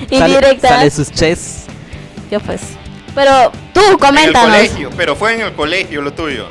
Sale, 0.09 0.27
indirectas. 0.27 0.71
sale 0.71 0.91
sus 0.91 1.11
ches. 1.11 1.65
Yo 2.31 2.41
pues. 2.41 2.61
Pero 3.15 3.51
tú 3.73 3.81
En 3.81 3.91
el 3.93 3.99
coméntanos. 3.99 4.57
colegio, 4.57 4.91
pero 4.97 5.17
fue 5.17 5.35
en 5.35 5.41
el 5.41 5.53
colegio 5.55 6.03
lo 6.03 6.13
tuyo. 6.13 6.47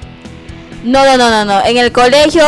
No, 0.86 1.04
no, 1.06 1.18
no, 1.18 1.30
no, 1.30 1.46
no. 1.46 1.66
En 1.66 1.78
el 1.78 1.92
colegio, 1.92 2.44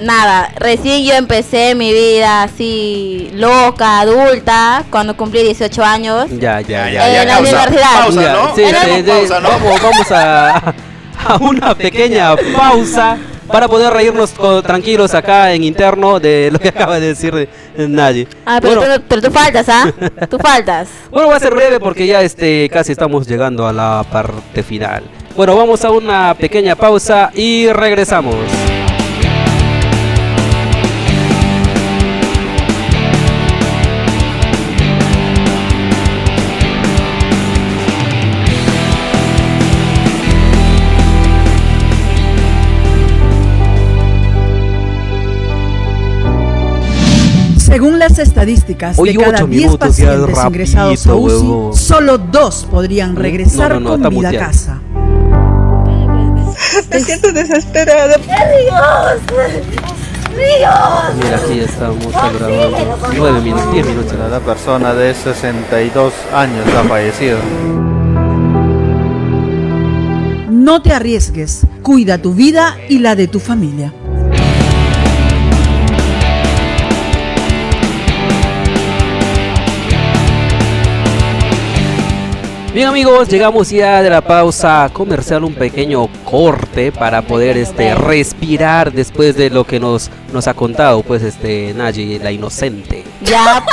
nada. 0.00 0.50
Recién 0.58 1.04
yo 1.04 1.14
empecé 1.14 1.74
mi 1.74 1.92
vida 1.92 2.42
así 2.42 3.30
loca, 3.34 4.00
adulta, 4.00 4.84
cuando 4.90 5.16
cumplí 5.16 5.42
18 5.42 5.84
años. 5.84 6.26
Ya, 6.38 6.60
ya, 6.60 6.90
Ya, 6.90 7.22
En 7.22 7.28
la 7.28 7.36
pausa, 7.36 7.50
universidad. 7.52 8.00
Pausa, 8.02 8.22
Ya, 8.22 8.32
¿no? 8.32 8.54
sí, 8.56 8.62
En 8.64 8.72
la- 8.72 8.84
sí, 8.84 8.90
sí. 8.96 9.02
pausa, 9.04 9.40
¿no? 9.40 9.48
Vamos, 9.50 9.82
vamos 9.82 10.10
a, 10.12 10.74
a 11.28 11.36
una 11.40 11.74
pequeña 11.74 12.34
pausa 12.56 13.18
para 13.46 13.68
poder 13.68 13.92
reírnos 13.92 14.32
tranquilos 14.64 15.14
acá 15.14 15.52
en 15.52 15.62
interno 15.64 16.18
de 16.18 16.48
lo 16.50 16.58
que 16.58 16.70
acaba 16.70 16.98
de 16.98 17.08
decir 17.08 17.32
de- 17.34 17.48
nadie. 17.88 18.26
Ah, 18.46 18.58
pero, 18.60 18.76
bueno, 18.80 18.96
tú, 18.96 19.04
pero 19.08 19.22
tú 19.22 19.30
faltas, 19.30 19.68
¿ah? 19.68 19.92
Tú 20.30 20.38
faltas. 20.38 20.88
bueno, 21.10 21.28
va 21.28 21.36
a 21.36 21.40
ser 21.40 21.54
breve 21.54 21.78
porque 21.78 22.06
ya 22.06 22.20
este 22.22 22.68
casi 22.72 22.90
estamos 22.92 23.28
llegando 23.28 23.66
a 23.66 23.72
la 23.72 24.04
parte 24.10 24.62
final. 24.62 25.04
Bueno, 25.36 25.56
vamos 25.56 25.84
a 25.84 25.90
una 25.90 26.32
pequeña 26.34 26.76
pausa 26.76 27.32
y 27.34 27.66
regresamos. 27.66 28.36
Según 47.58 47.98
las 47.98 48.20
estadísticas, 48.20 48.96
de 48.96 49.14
cada 49.16 49.30
ocho 49.30 49.46
10 49.48 49.66
minutos 49.66 49.96
ya 49.96 50.06
pacientes 50.06 50.20
rapidito, 50.20 50.46
ingresados 50.46 51.06
a 51.08 51.14
UCI, 51.16 51.76
solo 51.76 52.18
dos 52.18 52.68
podrían 52.70 53.16
regresar 53.16 53.80
no, 53.80 53.96
no, 53.98 54.00
con 54.00 54.14
vida 54.14 54.28
a 54.28 54.32
casa. 54.32 54.83
Me 56.90 57.00
siento 57.00 57.32
desesperada. 57.32 58.16
Mira, 60.36 61.36
aquí 61.36 61.60
estamos 61.60 62.12
grabando. 62.12 62.98
Nueve 63.16 63.40
minutos, 63.40 63.72
diez 63.72 63.86
minutos. 63.86 64.14
La 64.30 64.40
persona 64.40 64.94
de 64.94 65.14
62 65.14 66.12
años 66.32 66.66
ha 66.76 66.82
fallecido. 66.84 67.38
No 70.50 70.82
te 70.82 70.92
arriesgues, 70.92 71.66
cuida 71.82 72.18
tu 72.18 72.34
vida 72.34 72.76
y 72.88 72.98
la 72.98 73.14
de 73.14 73.28
tu 73.28 73.38
familia. 73.38 73.92
Bien 82.74 82.88
amigos, 82.88 83.28
llegamos 83.28 83.70
ya 83.70 84.02
de 84.02 84.10
la 84.10 84.20
pausa 84.20 84.90
comercial, 84.92 85.44
un 85.44 85.54
pequeño 85.54 86.08
corte 86.24 86.90
para 86.90 87.22
poder 87.22 87.56
este 87.56 87.94
respirar 87.94 88.90
después 88.92 89.36
de 89.36 89.48
lo 89.48 89.62
que 89.64 89.78
nos, 89.78 90.10
nos 90.32 90.48
ha 90.48 90.54
contado 90.54 91.04
pues 91.04 91.22
este 91.22 91.72
Nayi, 91.72 92.18
la 92.18 92.32
inocente. 92.32 93.04
Ya. 93.22 93.64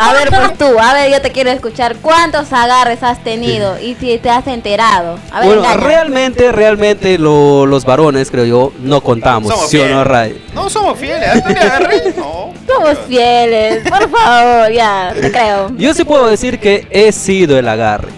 A 0.00 0.12
ver, 0.12 0.28
pues 0.28 0.56
tú, 0.56 0.78
a 0.78 0.94
ver, 0.94 1.10
yo 1.10 1.20
te 1.20 1.32
quiero 1.32 1.50
escuchar. 1.50 1.96
¿Cuántos 1.96 2.52
agarres 2.52 3.02
has 3.02 3.18
tenido? 3.24 3.76
Y 3.80 3.96
si 3.96 4.16
te 4.18 4.30
has 4.30 4.46
enterado. 4.46 5.18
A 5.32 5.40
ver, 5.40 5.48
Bueno, 5.48 5.62
engaña. 5.64 5.80
realmente, 5.84 6.52
realmente 6.52 7.18
lo- 7.18 7.66
los 7.66 7.84
varones, 7.84 8.30
creo 8.30 8.44
yo, 8.44 8.72
no 8.78 9.00
contamos, 9.00 9.52
Somos 9.52 9.68
¿sí 9.68 9.78
o 9.80 9.88
no. 9.88 10.04
Ray? 10.04 10.40
No 10.54 10.70
somos 10.70 10.96
fieles. 10.96 11.28
¿Hasta 11.28 11.48
me 11.50 11.58
agarré? 11.58 12.14
No. 12.16 12.52
Somos 12.68 12.98
fieles, 13.08 13.82
por 13.90 14.08
favor, 14.08 14.70
ya, 14.70 15.12
te 15.20 15.32
creo. 15.32 15.72
Yo 15.76 15.92
sí 15.92 16.04
puedo 16.04 16.28
decir 16.28 16.60
que 16.60 16.86
he 16.92 17.10
sido 17.10 17.58
el 17.58 17.66
agarre. 17.66 18.08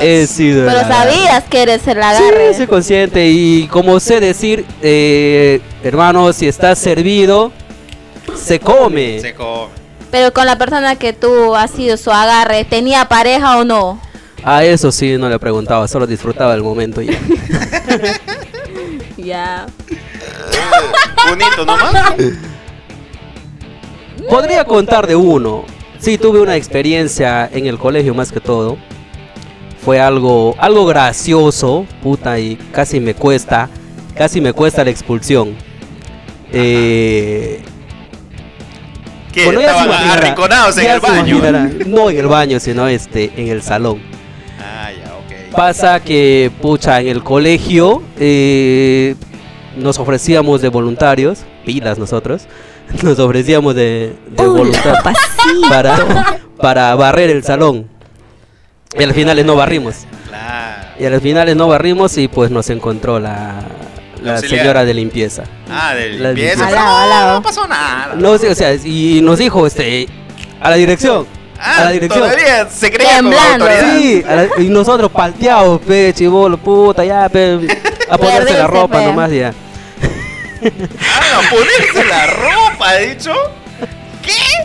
He 0.00 0.26
sido 0.26 0.62
el 0.62 0.74
Pero 0.74 0.88
sabías 0.88 1.44
que 1.44 1.62
eres 1.62 1.86
el 1.86 2.02
agarre. 2.02 2.48
Sí, 2.50 2.58
soy 2.58 2.66
consciente 2.66 3.28
y 3.28 3.68
como 3.68 4.00
sé 4.00 4.20
decir, 4.20 4.64
eh, 4.82 5.60
hermano, 5.82 6.32
si 6.32 6.48
estás 6.48 6.78
servido, 6.78 7.52
se 8.34 8.58
come. 8.60 9.20
Se 9.20 9.34
come. 9.34 9.68
Pero 10.10 10.32
con 10.32 10.46
la 10.46 10.58
persona 10.58 10.96
que 10.96 11.12
tú 11.12 11.54
has 11.54 11.70
sido 11.70 11.96
su 11.96 12.10
agarre, 12.10 12.64
¿tenía 12.64 13.04
pareja 13.06 13.58
o 13.58 13.64
no? 13.64 14.00
A 14.42 14.64
eso 14.64 14.90
sí 14.90 15.16
no 15.18 15.28
le 15.28 15.38
preguntaba, 15.38 15.86
solo 15.86 16.06
disfrutaba 16.06 16.52
del 16.52 16.62
momento 16.62 17.00
ya. 17.02 17.18
Ya. 19.16 19.66
Bonito 21.28 21.66
nomás. 21.66 22.14
Podría 24.28 24.64
contar 24.64 25.06
de 25.06 25.14
uno. 25.14 25.64
Sí, 25.98 26.16
tuve 26.16 26.40
una 26.40 26.56
experiencia 26.56 27.48
en 27.52 27.66
el 27.66 27.78
colegio 27.78 28.14
más 28.14 28.32
que 28.32 28.40
todo. 28.40 28.78
Fue 29.84 30.00
algo, 30.00 30.54
algo 30.58 30.84
gracioso, 30.86 31.86
puta, 32.02 32.38
y 32.38 32.56
casi 32.72 33.00
me 33.00 33.14
cuesta, 33.14 33.68
casi 34.14 34.40
me 34.40 34.52
cuesta 34.52 34.84
la 34.84 34.90
expulsión. 34.90 35.54
Eh, 36.52 37.62
bueno, 39.44 39.60
ya 39.60 40.12
arrinconados 40.12 40.76
en 40.78 40.84
ya 40.84 40.94
el 40.94 41.00
baño. 41.00 41.40
No 41.86 42.10
en 42.10 42.18
el 42.18 42.26
baño, 42.26 42.60
sino 42.60 42.88
este, 42.88 43.32
en 43.36 43.48
el 43.48 43.62
salón. 43.62 44.00
Ah, 44.58 44.90
ya, 44.92 45.14
ok. 45.14 45.54
Pasa 45.54 46.00
que, 46.00 46.50
pucha, 46.60 47.00
en 47.00 47.08
el 47.08 47.22
colegio 47.22 48.02
eh, 48.18 49.14
nos 49.76 49.98
ofrecíamos 49.98 50.60
de 50.60 50.68
voluntarios, 50.68 51.40
pilas 51.64 51.98
nosotros, 51.98 52.46
nos 53.02 53.18
ofrecíamos 53.18 53.74
de, 53.74 54.14
de 54.30 54.46
voluntarios 54.46 54.98
para, 55.68 56.38
para 56.60 56.94
barrer 56.96 57.30
el 57.30 57.42
salón. 57.44 57.88
Y 58.98 59.02
al 59.04 59.14
final 59.14 59.44
no 59.46 59.54
barrimos. 59.56 59.94
Claro. 60.28 60.88
Y 60.98 61.04
al 61.04 61.20
final 61.20 61.56
no 61.56 61.68
barrimos 61.68 62.16
y 62.18 62.28
pues 62.28 62.50
nos 62.50 62.68
encontró 62.70 63.18
la, 63.20 63.54
la 64.22 64.38
señora 64.38 64.84
de 64.84 64.94
limpieza. 64.94 65.44
Ah, 65.70 65.94
de 65.94 66.10
La 66.14 66.28
limpieza. 66.32 66.56
limpieza. 66.64 66.66
pero 66.68 66.80
Alao, 66.80 67.34
no, 67.34 67.42
pasó 67.42 67.66
nada. 67.68 68.14
No, 68.16 68.30
o 68.32 68.38
sea, 68.38 68.74
y 68.74 69.20
nos 69.22 69.38
dijo 69.38 69.66
este 69.66 70.08
a 70.60 70.70
la 70.70 70.76
dirección. 70.76 71.26
Ah, 71.58 71.76
a 71.78 71.84
la 71.84 71.90
dirección. 71.92 72.20
todavía 72.24 72.68
se 72.68 72.90
creía 72.90 73.16
como 73.18 73.30
Temblando. 73.30 73.66
autoridad. 73.66 73.96
Sí, 73.98 74.24
a 74.28 74.34
la- 74.36 74.48
y 74.58 74.68
nosotros 74.68 75.10
palteados, 75.10 75.80
pe, 75.82 76.12
chivolo, 76.14 76.56
puta, 76.58 77.04
ya, 77.04 77.28
pe, 77.28 77.60
a 78.10 78.18
ponerse 78.18 78.54
la 78.54 78.66
ropa 78.66 78.98
pe. 78.98 79.04
nomás 79.06 79.30
ya. 79.30 79.52
Ah, 80.62 81.20
no, 81.42 81.56
ponerse 81.56 82.04
la 82.08 82.26
ropa, 82.26 82.98
he 82.98 83.14
dicho. 83.14 83.32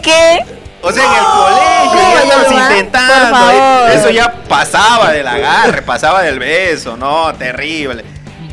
¿Qué? 0.02 0.40
O 0.88 0.92
sea, 0.92 1.04
en 1.04 1.12
el 1.12 1.26
colegio, 1.26 2.10
ya 2.14 2.24
estamos 2.24 2.72
intentando. 2.72 3.36
favor. 3.38 3.90
Eso 3.92 4.10
ya 4.12 4.32
pasaba 4.48 5.12
del 5.12 5.28
agarre, 5.28 5.82
pasaba 5.82 6.22
del 6.22 6.38
beso, 6.40 6.96
no, 6.96 7.34
terrible. 7.34 8.04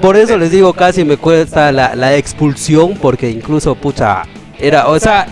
Por 0.00 0.16
eso 0.16 0.36
les 0.38 0.50
digo, 0.50 0.72
casi 0.72 1.04
me 1.04 1.16
cuesta 1.16 1.70
la, 1.72 1.94
la 1.94 2.14
expulsión, 2.16 2.94
porque 2.94 3.28
incluso, 3.30 3.74
pucha, 3.74 4.22
era, 4.58 4.88
o 4.88 4.98
sea, 4.98 5.26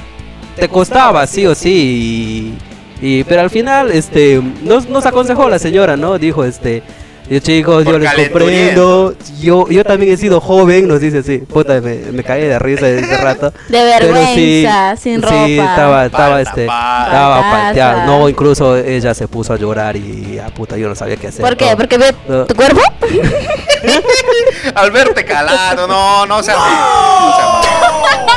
te 0.57 0.69
costaba, 0.69 1.27
sí 1.27 1.47
o 1.47 1.55
sí, 1.55 2.55
y, 3.01 3.07
y- 3.21 3.25
pero 3.25 3.41
al 3.41 3.51
final, 3.51 3.91
este, 3.91 4.41
nos, 4.63 4.87
nos 4.89 5.07
aconsejó 5.07 5.49
la 5.49 5.59
señora, 5.59 5.97
¿no? 5.97 6.19
Dijo, 6.19 6.45
este, 6.45 6.83
yo 7.31 7.39
chicos, 7.39 7.85
yo 7.85 7.99
les 7.99 8.13
comprendo, 8.13 9.15
yo, 9.41 9.69
yo 9.69 9.85
también 9.85 10.13
he 10.13 10.17
sido 10.17 10.41
joven, 10.41 10.89
nos 10.89 11.01
dice 11.01 11.19
así, 11.19 11.39
puta, 11.39 11.81
me, 11.81 11.95
me 12.13 12.25
caí 12.25 12.43
de 12.43 12.59
risa 12.59 12.89
ese 12.89 13.17
rato. 13.19 13.53
De 13.69 13.83
vergüenza, 13.85 14.97
sin 14.97 15.17
sí, 15.17 15.21
ropa. 15.23 15.47
estaba, 15.47 16.07
estaba, 16.07 16.35
Palta, 16.35 16.41
este, 16.51 16.67
palta. 16.67 17.07
estaba 17.07 17.51
palteada. 17.51 18.05
No, 18.07 18.29
incluso 18.29 18.77
ella 18.77 19.15
se 19.15 19.29
puso 19.29 19.53
a 19.53 19.57
llorar 19.57 19.97
y, 19.97 20.41
ah, 20.45 20.51
puta, 20.55 20.77
yo 20.77 20.89
no 20.89 20.95
sabía 20.97 21.17
qué 21.17 21.29
hacer. 21.29 21.43
¿Por 21.45 21.57
qué? 21.57 21.67
todo. 21.67 21.77
¿Porque 21.77 21.99
ve 21.99 22.15
No. 22.29 22.45
tu 22.47 22.55
cuerpo? 22.57 22.81
Al 24.75 24.91
verte 24.91 25.25
calado, 25.25 25.87
no, 25.87 26.27
no 26.27 26.43
se 26.43 26.53
no 26.53 26.59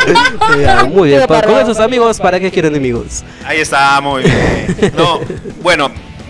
muy 0.90 1.10
bien, 1.10 1.26
pa- 1.28 1.42
con 1.42 1.58
esos 1.58 1.80
amigos, 1.80 2.20
¿para 2.20 2.40
qué 2.40 2.52
quieren 2.52 2.72
enemigos? 2.74 3.24
Ahí 3.46 3.60
está, 3.60 4.00
muy 4.02 4.24
bien. 4.24 4.94
No, 4.98 5.20
bueno, 5.62 5.90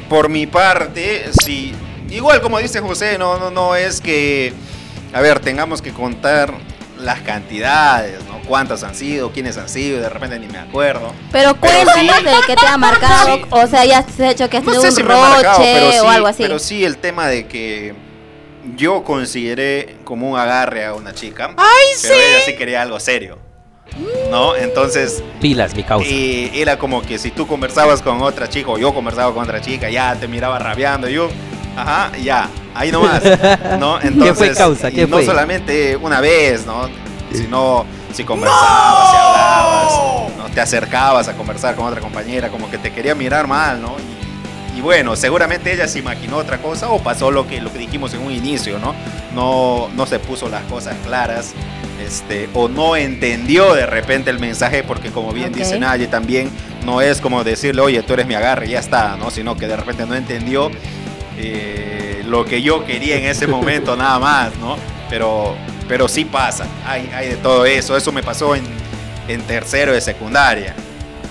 por 0.09 0.29
mi 0.29 0.45
parte, 0.47 1.25
sí. 1.43 1.73
Igual 2.13 2.41
como 2.41 2.59
dice 2.59 2.79
José, 2.79 3.17
no, 3.17 3.39
no, 3.39 3.49
no 3.49 3.75
es 3.75 3.99
que, 3.99 4.53
a 5.13 5.21
ver, 5.21 5.39
tengamos 5.39 5.81
que 5.81 5.91
contar 5.91 6.53
las 6.99 7.21
cantidades, 7.21 8.23
¿no? 8.25 8.39
Cuántas 8.47 8.83
han 8.83 8.93
sido, 8.93 9.31
quiénes 9.31 9.57
han 9.57 9.67
sido, 9.67 9.99
de 9.99 10.09
repente 10.09 10.37
ni 10.37 10.47
me 10.47 10.59
acuerdo. 10.59 11.11
Pero 11.31 11.59
cuéntanos 11.59 12.19
sí. 12.19 12.25
de 12.25 12.33
qué 12.45 12.55
te 12.55 12.67
ha 12.67 12.77
marcado. 12.77 13.37
Sí. 13.37 13.45
O 13.49 13.67
sea, 13.67 13.83
ya 13.85 13.99
has 13.99 14.19
hecho 14.19 14.47
que 14.47 14.57
has 14.57 14.63
No 14.63 14.73
sé 14.79 14.89
un 14.89 14.95
si 14.95 15.03
marcado, 15.03 15.57
roche 15.57 15.73
pero 15.73 15.91
sí, 15.91 15.97
o 15.99 16.09
algo 16.09 16.27
así. 16.27 16.43
pero 16.43 16.59
sí 16.59 16.85
el 16.85 16.97
tema 16.97 17.27
de 17.27 17.47
que 17.47 17.95
yo 18.75 19.03
consideré 19.03 19.97
como 20.03 20.29
un 20.29 20.37
agarre 20.39 20.85
a 20.85 20.93
una 20.93 21.13
chica, 21.13 21.55
pero 21.55 22.13
ella 22.15 22.45
sí 22.45 22.55
quería 22.55 22.83
algo 22.83 22.99
serio. 22.99 23.39
¿No? 24.29 24.55
Entonces, 24.55 25.23
Pilas, 25.41 25.75
mi 25.75 25.83
causa. 25.83 26.07
Y 26.07 26.51
era 26.55 26.77
como 26.77 27.01
que 27.01 27.19
si 27.19 27.31
tú 27.31 27.45
conversabas 27.45 28.01
con 28.01 28.21
otra 28.21 28.47
chica 28.49 28.69
o 28.71 28.77
yo 28.77 28.93
conversaba 28.93 29.33
con 29.33 29.43
otra 29.43 29.61
chica, 29.61 29.89
ya 29.89 30.15
te 30.15 30.27
miraba 30.27 30.57
rabiando 30.57 31.09
y 31.09 31.13
yo, 31.13 31.29
ajá, 31.75 32.11
ya, 32.17 32.49
ahí 32.73 32.91
nomás, 32.91 33.21
¿no? 33.79 33.99
Entonces, 34.01 34.37
fue 34.37 34.53
causa? 34.53 34.89
y 34.89 34.93
¿Qué 34.93 35.07
no 35.07 35.17
fue? 35.17 35.25
solamente 35.25 35.95
una 35.95 36.21
vez, 36.21 36.65
¿no? 36.65 36.89
Sino 37.31 37.85
si 38.13 38.23
conversabas, 38.23 39.09
si 39.11 39.17
hablabas, 39.17 39.93
¿no? 40.37 40.43
te 40.53 40.61
acercabas 40.61 41.27
a 41.27 41.33
conversar 41.33 41.75
con 41.75 41.85
otra 41.85 41.99
compañera, 41.99 42.49
como 42.49 42.69
que 42.69 42.77
te 42.77 42.91
quería 42.91 43.15
mirar 43.15 43.47
mal, 43.47 43.81
¿no? 43.81 43.95
Y, 44.73 44.77
y 44.77 44.81
bueno, 44.81 45.15
seguramente 45.15 45.73
ella 45.73 45.87
se 45.87 45.99
imaginó 45.99 46.37
otra 46.37 46.59
cosa 46.59 46.89
o 46.89 46.99
pasó 46.99 47.31
lo 47.31 47.47
que, 47.47 47.59
lo 47.59 47.71
que 47.71 47.79
dijimos 47.79 48.13
en 48.13 48.21
un 48.21 48.31
inicio, 48.31 48.77
¿no? 48.79 48.93
No, 49.33 49.89
no 49.95 50.05
se 50.05 50.19
puso 50.19 50.49
las 50.49 50.63
cosas 50.63 50.95
claras. 51.05 51.53
Este, 52.03 52.49
o 52.53 52.67
no 52.67 52.95
entendió 52.95 53.73
de 53.75 53.85
repente 53.85 54.29
el 54.29 54.39
mensaje 54.39 54.83
porque 54.83 55.09
como 55.11 55.31
bien 55.31 55.53
dice 55.53 55.79
Naye 55.79 56.07
también 56.07 56.49
no 56.85 57.01
es 57.01 57.21
como 57.21 57.43
decirle 57.43 57.81
oye 57.81 58.01
tú 58.01 58.13
eres 58.13 58.25
mi 58.25 58.33
agarre 58.33 58.65
y 58.65 58.71
ya 58.71 58.79
está 58.79 59.15
no 59.15 59.29
sino 59.29 59.55
que 59.55 59.67
de 59.67 59.77
repente 59.77 60.05
no 60.05 60.15
entendió 60.15 60.69
eh, 61.37 62.23
lo 62.27 62.45
que 62.45 62.61
yo 62.61 62.85
quería 62.85 63.17
en 63.17 63.25
ese 63.25 63.47
momento 63.47 63.95
nada 63.97 64.19
más 64.19 64.55
no 64.57 64.77
pero 65.09 65.55
pero 65.87 66.07
sí 66.07 66.25
pasa 66.25 66.65
hay, 66.85 67.09
hay 67.15 67.29
de 67.29 67.35
todo 67.37 67.65
eso 67.65 67.95
eso 67.97 68.11
me 68.11 68.23
pasó 68.23 68.55
en, 68.55 68.63
en 69.27 69.41
tercero 69.41 69.91
de 69.93 70.01
secundaria 70.01 70.73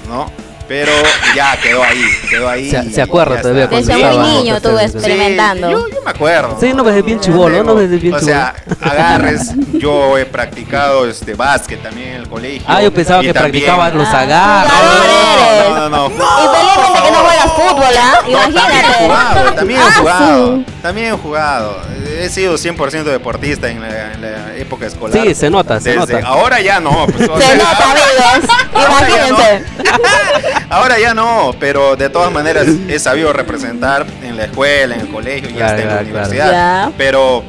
no 0.09 0.31
pero 0.69 0.93
ya 1.37 1.57
quedó 1.61 1.83
ahí 1.83 2.03
quedó 2.31 2.49
ahí 2.49 2.71
Se- 2.71 2.91
se 2.93 3.03
acuerda 3.03 3.43
todavía 3.43 3.69
cuando 3.69 3.87
Desde 3.89 4.01
muy 4.01 4.09
estaba- 4.11 4.29
niño 4.29 4.59
sí. 4.61 4.85
experimentando. 4.97 5.67
Sí, 5.67 5.73
yo, 5.75 5.89
yo 5.89 6.03
me 6.03 6.11
acuerdo. 6.11 6.57
Sí, 6.61 6.73
no 6.73 6.85
ves 6.85 7.05
bien 7.05 7.21
chibolo, 7.21 7.63
no 7.65 7.75
ves 7.75 8.01
bien 8.01 8.15
O 8.15 8.21
sea, 8.21 8.55
agarres, 8.81 9.51
yo 9.75 10.17
he 10.17 10.25
practicado 10.25 11.07
este 11.11 11.35
básquet 11.35 11.83
también 11.83 12.11
en 12.11 12.15
el 12.23 12.29
colegio. 12.29 12.63
Ah, 12.67 12.81
yo 12.81 12.95
pensaba 12.95 13.21
que 13.21 13.35
también- 13.35 13.65
practicabas 13.65 13.93
los 13.95 14.09
Ah, 14.09 14.21
agarres. 14.21 15.69
No, 15.69 15.75
no, 15.75 15.89
no, 15.91 16.09
no. 16.09 16.17
Que 16.17 16.17
no 16.23 16.62
juegas 17.23 17.53
fútbol, 17.53 17.95
¿ah? 17.99 18.19
No, 18.29 18.39
también 18.39 18.57
he 18.57 18.61
Imagínate. 18.61 19.05
jugado, 19.05 19.53
también 19.55 19.81
he 19.81 19.83
Ah, 19.85 19.93
jugado, 19.99 20.57
sí. 20.57 20.65
también 20.83 21.07
he 21.09 21.13
jugado. 21.17 21.77
He 22.21 22.29
sido 22.29 22.55
100% 22.55 23.05
deportista 23.05 23.69
en 23.71 23.81
la, 23.81 24.13
en 24.13 24.21
la 24.23 24.55
época 24.57 24.87
escolar. 24.87 25.19
Sí, 25.27 25.35
se 25.35 25.51
nota, 25.51 25.81
se 25.81 25.95
nota. 25.97 26.21
Ahora 26.25 26.61
ya 26.61 26.79
no. 26.81 27.07
pues, 27.07 27.29
o 27.29 27.37
Se 27.41 27.47
sea, 27.47 27.57
nota, 27.57 27.91
amigos. 27.91 28.57
ahora 28.75 29.09
ya 29.09 29.29
no. 29.29 29.39
Imagínense. 29.39 29.65
Ahora 30.71 30.99
ya 30.99 31.13
no, 31.15 31.55
pero 31.61 31.97
de 31.97 32.09
todas 32.09 32.33
maneras 32.33 32.67
he 32.89 32.99
sabido 32.99 33.33
representar 33.33 34.07
en 34.23 34.37
la 34.39 34.45
escuela, 34.45 34.95
en 34.95 35.03
el 35.03 35.09
colegio 35.09 35.51
y 35.51 35.53
Claro, 35.53 35.67
hasta 35.73 35.83
en 35.83 35.89
la 35.89 35.93
claro, 35.95 36.07
universidad. 36.09 36.91
Pero, 36.97 37.45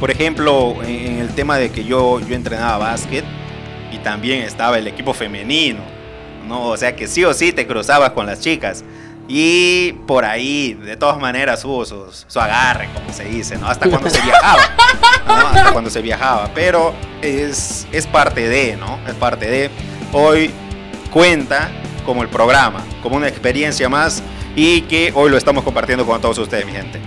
por 0.00 0.10
ejemplo, 0.10 0.74
en, 0.82 0.88
en 1.06 1.18
el 1.20 1.28
tema 1.36 1.56
de 1.58 1.70
que 1.70 1.84
yo, 1.84 2.18
yo 2.20 2.34
entrenaba 2.34 2.78
básquet 2.78 3.24
y 3.92 3.98
también 3.98 4.42
estaba 4.42 4.76
el 4.78 4.88
equipo 4.88 5.14
femenino, 5.14 5.80
¿no? 6.46 6.66
O 6.66 6.76
sea 6.76 6.94
que 6.96 7.06
sí 7.08 7.24
o 7.24 7.34
sí 7.34 7.52
te 7.52 7.66
cruzabas 7.66 8.10
con 8.10 8.26
las 8.26 8.40
chicas. 8.40 8.84
Y 9.28 9.92
por 10.06 10.24
ahí, 10.24 10.74
de 10.74 10.96
todas 10.96 11.18
maneras, 11.18 11.64
hubo 11.64 11.84
su, 11.84 12.04
su 12.26 12.40
agarre, 12.40 12.88
como 12.92 13.12
se 13.12 13.24
dice, 13.24 13.56
¿no? 13.56 13.66
Hasta 13.66 13.88
cuando 13.88 14.10
se 14.10 14.20
viajaba. 14.24 14.62
¿no? 15.26 15.34
Hasta 15.34 15.72
cuando 15.72 15.90
se 15.90 16.02
viajaba. 16.02 16.50
Pero 16.54 16.92
es, 17.22 17.86
es 17.92 18.06
parte 18.06 18.48
de, 18.48 18.76
¿no? 18.76 18.98
Es 19.06 19.14
parte 19.14 19.46
de. 19.46 19.70
Hoy 20.12 20.50
cuenta 21.10 21.70
como 22.04 22.22
el 22.22 22.28
programa, 22.28 22.84
como 23.02 23.16
una 23.16 23.28
experiencia 23.28 23.88
más 23.88 24.22
y 24.56 24.82
que 24.82 25.12
hoy 25.14 25.30
lo 25.30 25.38
estamos 25.38 25.64
compartiendo 25.64 26.04
con 26.04 26.20
todos 26.20 26.38
ustedes, 26.38 26.66
mi 26.66 26.72
gente. 26.72 27.00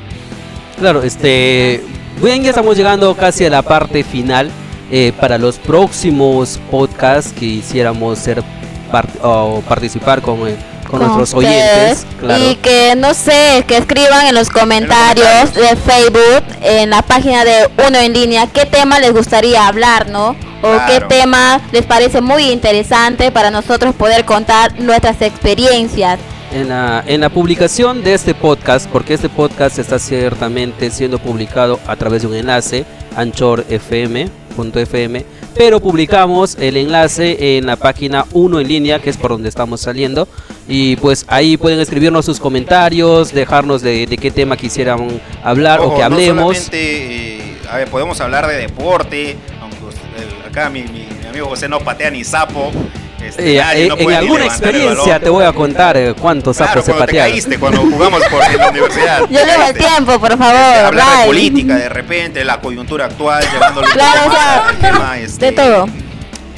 Claro, 0.80 1.04
este. 1.04 1.84
Bien, 2.24 2.42
ya 2.42 2.50
estamos 2.50 2.78
llegando 2.78 3.14
casi 3.16 3.46
a 3.46 3.50
la 3.50 3.62
parte 3.62 4.04
final. 4.04 4.50
Eh, 4.92 5.14
para 5.20 5.40
los 5.40 5.58
próximos 5.58 6.60
podcasts 6.70 7.34
que 7.34 7.46
hiciéramos 7.46 8.20
ser 8.20 8.44
part- 8.92 9.10
o 9.22 9.62
participar 9.68 10.22
con, 10.22 10.48
eh, 10.48 10.56
con 10.90 11.00
con 11.00 11.08
nuestros 11.08 11.34
ustedes. 11.34 11.98
oyentes. 11.98 12.06
Claro. 12.20 12.44
Y 12.52 12.56
que 12.58 12.96
no 12.96 13.14
sé, 13.14 13.64
que 13.68 13.78
escriban 13.78 14.28
en 14.28 14.36
los 14.36 14.50
comentarios 14.50 15.54
de 15.54 15.76
Facebook, 15.76 16.44
en 16.62 16.90
la 16.92 17.02
página 17.02 17.44
de 17.44 17.70
Uno 17.88 17.98
en 17.98 18.14
línea, 18.14 18.48
qué 18.48 18.66
tema 18.66 19.00
les 19.00 19.12
gustaría 19.14 19.68
hablar, 19.68 20.10
¿no? 20.10 20.36
O 20.62 20.72
qué 20.88 21.02
tema 21.02 21.60
les 21.72 21.86
parece 21.86 22.22
muy 22.22 22.52
interesante 22.52 23.32
para 23.32 23.52
nosotros 23.52 23.94
poder 23.96 24.26
contar 24.26 24.80
nuestras 24.80 25.22
experiencias. 25.22 26.20
En 26.54 26.70
la, 26.70 27.04
en 27.06 27.22
la 27.22 27.30
publicación 27.30 28.04
de 28.04 28.14
este 28.14 28.34
podcast, 28.34 28.88
porque 28.90 29.14
este 29.16 29.28
podcast 29.30 29.78
está 29.78 30.00
ciertamente 30.00 30.90
siendo 30.90 31.20
publicado 31.20 31.80
a 31.86 31.96
través 31.98 32.22
de 32.22 32.30
un 32.30 32.36
enlace, 32.36 32.86
anchorfm.fm, 33.18 35.26
pero 35.56 35.80
publicamos 35.80 36.56
el 36.60 36.78
enlace 36.78 37.58
en 37.58 37.66
la 37.66 37.76
página 37.78 38.26
1 38.34 38.60
en 38.60 38.68
línea, 38.68 39.00
que 39.00 39.10
es 39.10 39.18
por 39.18 39.32
donde 39.32 39.50
estamos 39.50 39.82
saliendo, 39.82 40.28
y 40.68 40.96
pues 40.98 41.26
ahí 41.28 41.58
pueden 41.58 41.80
escribirnos 41.80 42.26
sus 42.26 42.40
comentarios, 42.40 43.32
dejarnos 43.34 43.82
de, 43.82 44.06
de 44.06 44.18
qué 44.18 44.32
tema 44.32 44.58
quisieran 44.58 45.22
hablar 45.44 45.80
o 45.80 45.94
que 45.96 46.00
no 46.00 46.06
hablemos. 46.06 46.58
solamente, 46.58 47.38
eh, 47.38 47.58
a 47.72 47.78
ver, 47.78 47.88
podemos 47.90 48.20
hablar 48.22 48.48
de 48.48 48.58
deporte, 48.58 49.38
aunque 49.62 49.78
usted- 49.86 50.48
acá 50.48 50.70
mi, 50.70 50.84
mi- 50.84 51.08
mi 51.22 51.28
amigo 51.30 51.48
José 51.48 51.68
no 51.70 51.80
patea 51.80 52.10
ni 52.12 52.24
sapo. 52.24 52.72
Este, 53.26 53.56
Eh, 53.56 53.60
nadie 53.60 53.86
eh, 53.86 53.90
no 53.90 53.96
en 53.98 54.12
alguna 54.14 54.46
experiencia 54.46 55.20
te 55.20 55.30
voy 55.30 55.44
a 55.46 55.54
contar 55.54 55.98
eh, 55.98 56.14
cuántos 56.20 56.58
Claro, 56.58 56.72
sapos 56.72 56.86
se 56.86 56.92
cuando 56.92 57.06
te 57.06 57.12
patearon. 57.12 57.32
caíste, 57.32 57.60
cuando 57.60 57.82
jugamos 57.82 58.24
por 58.26 58.44
en 58.44 58.58
la 58.58 58.70
universidad. 58.70 59.20
Yo 59.30 59.40
llevo 59.40 59.64
el 59.64 59.76
Este, 59.76 59.80
tiempo, 59.80 60.20
por 60.20 60.38
favor. 60.38 60.56
este, 60.56 60.80
hablar 60.80 61.20
de 61.20 61.26
política 61.26 61.76
de 61.76 61.90
repente, 61.90 62.44
la 62.44 62.60
coyuntura 62.60 63.06
actual, 63.06 63.44
llevándolo 63.54 63.88
un 63.88 63.94
Claro, 63.94 64.22
poco 64.24 64.36
o 64.36 64.40
sea, 64.40 64.76
tema, 64.80 65.18
este, 65.20 65.46
De 65.48 65.52
todo. 65.52 65.88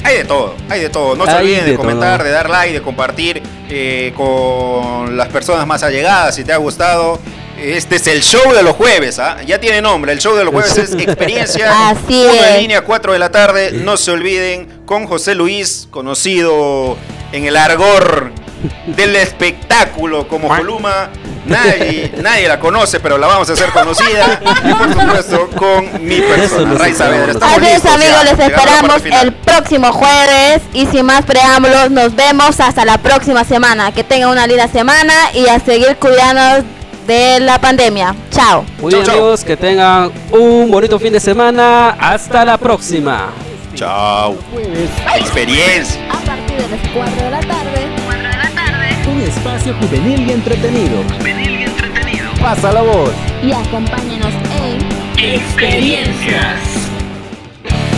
Hay 0.04 0.16
de 0.18 0.24
todo, 0.24 0.54
hay 0.70 0.80
de 0.80 0.90
todo. 0.90 1.16
No 1.16 1.26
se 1.26 1.32
olviden 1.34 1.64
de, 1.64 1.70
de 1.72 1.76
comentar, 1.76 2.18
todo. 2.18 2.26
de 2.28 2.32
dar 2.32 2.48
like, 2.48 2.72
de 2.72 2.80
compartir 2.82 3.42
eh, 3.68 4.12
con 4.16 5.16
las 5.16 5.26
personas 5.28 5.66
más 5.66 5.82
allegadas 5.82 6.36
si 6.36 6.44
te 6.44 6.52
ha 6.52 6.56
gustado. 6.56 7.18
Este 7.60 7.96
es 7.96 8.06
el 8.06 8.22
show 8.22 8.52
de 8.52 8.62
los 8.62 8.76
jueves, 8.76 9.18
¿ah? 9.18 9.38
ya 9.44 9.58
tiene 9.58 9.82
nombre. 9.82 10.12
El 10.12 10.18
show 10.20 10.34
de 10.36 10.44
los 10.44 10.52
jueves 10.54 10.76
es 10.78 10.92
experiencia. 10.98 11.88
Así 11.90 12.24
es. 12.24 12.46
en 12.54 12.60
línea, 12.60 12.82
4 12.82 13.12
de 13.12 13.18
la 13.18 13.30
tarde. 13.30 13.72
No 13.72 13.96
se 13.96 14.10
olviden 14.12 14.82
con 14.86 15.06
José 15.06 15.34
Luis, 15.34 15.88
conocido 15.90 16.96
en 17.32 17.44
el 17.46 17.56
argor 17.56 18.32
del 18.86 19.16
espectáculo 19.16 20.26
como 20.28 20.48
Columa. 20.48 21.10
Nadie, 21.46 22.12
nadie 22.18 22.46
la 22.46 22.60
conoce, 22.60 23.00
pero 23.00 23.16
la 23.16 23.26
vamos 23.26 23.48
a 23.48 23.54
hacer 23.54 23.70
conocida. 23.70 24.38
Y 24.68 24.74
por 24.74 24.92
supuesto, 24.92 25.48
con 25.56 26.06
mi 26.06 26.20
persona, 26.20 26.78
Saavedra. 26.94 27.32
esperamos. 27.32 27.34
Estamos 27.34 27.56
Así 27.56 27.66
es 27.66 27.72
listos 27.72 27.92
amigos, 27.92 28.12
ya, 28.16 28.24
les 28.24 28.32
llegando 28.38 28.56
esperamos 28.60 29.02
final. 29.02 29.26
el 29.26 29.32
próximo 29.34 29.92
jueves 29.92 30.62
y 30.74 30.86
sin 30.86 31.06
más 31.06 31.24
preámbulos 31.24 31.90
nos 31.90 32.14
vemos 32.14 32.60
hasta 32.60 32.84
la 32.84 32.98
próxima 32.98 33.44
semana. 33.44 33.92
Que 33.92 34.04
tengan 34.04 34.28
una 34.30 34.46
linda 34.46 34.68
semana 34.68 35.14
y 35.32 35.46
a 35.48 35.58
seguir 35.60 35.96
cuidándonos 35.96 36.64
de 37.08 37.40
la 37.40 37.58
pandemia. 37.58 38.14
Chao. 38.30 38.64
Muy 38.80 38.94
amigos, 38.94 39.42
que 39.42 39.56
tengan 39.56 40.12
un 40.30 40.70
bonito 40.70 40.98
fin 40.98 41.12
de 41.12 41.18
semana. 41.18 41.96
Hasta 41.98 42.44
la 42.44 42.58
próxima. 42.58 43.30
Chao. 43.74 44.36
Experiencia. 45.16 46.02
A 46.10 46.18
partir 46.18 46.58
de 46.58 46.68
las 46.68 46.88
4 46.94 47.24
de 47.24 47.30
la 47.30 47.40
tarde. 47.40 47.88
4 48.04 48.22
de 48.22 48.36
la 48.36 48.50
tarde. 48.50 49.10
Un 49.10 49.22
espacio 49.22 49.74
juvenil 49.80 50.28
y 50.28 50.32
entretenido. 50.32 51.02
Juvenil 51.16 51.60
y 51.60 51.62
entretenido. 51.62 52.30
Pasa 52.42 52.72
la 52.72 52.82
voz. 52.82 53.10
Y 53.42 53.52
acompáñenos 53.52 54.34
en 54.60 55.24
Experiencias. 55.24 56.60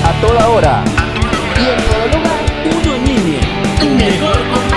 A 0.05 0.21
toda 0.21 0.49
hora. 0.49 0.85
Y 1.57 1.69
en 1.69 1.83
todo 1.83 2.07
lugar. 2.17 2.41
Uno 2.65 2.95
en 2.95 3.05
línea. 3.07 3.41
Mejor 3.97 4.70